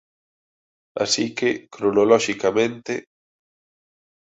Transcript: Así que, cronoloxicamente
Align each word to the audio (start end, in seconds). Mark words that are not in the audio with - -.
Así 1.03 1.25
que, 1.37 1.49
cronoloxicamente 1.73 2.93